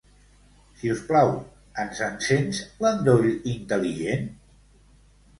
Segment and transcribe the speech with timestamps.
[0.77, 1.33] Si us plau,
[1.83, 4.25] ens encens l'endoll intel·ligent?